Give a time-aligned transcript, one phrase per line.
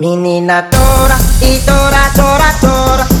[0.00, 3.17] Menina tora e tora tora tora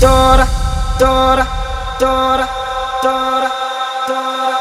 [0.00, 0.46] Dora,
[0.98, 1.46] Dora,
[1.98, 2.48] Dora,
[3.02, 3.50] Dora,
[4.08, 4.58] Dora.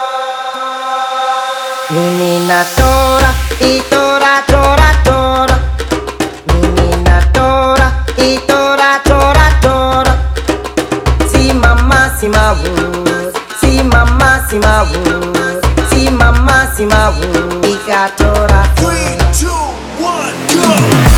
[1.92, 5.60] Menina Dora y Dora, Dora, Dora.
[6.62, 10.18] Menina Dora y Dora, Dora, Dora.
[11.32, 12.68] Si mamá, si mabu,
[13.62, 15.00] si mamá, si mabu,
[15.90, 17.66] si mamá, si mabu.
[17.66, 18.64] Hija Dora.
[18.76, 19.48] Three, two,
[20.04, 21.09] one, go.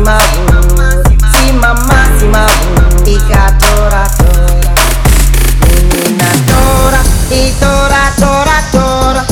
[0.00, 0.90] máxima,
[1.32, 2.46] si máxima,
[3.06, 4.74] hija tora, tora,
[5.60, 9.24] menina tora y tora, tora, tora,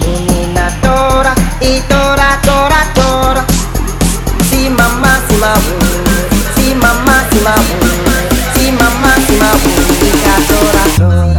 [0.00, 3.44] menina tora y tora, tora, tora,
[4.48, 5.54] si máxima,
[6.54, 7.54] si máxima,
[8.54, 9.50] si máxima,
[10.02, 11.33] hija tora, tora.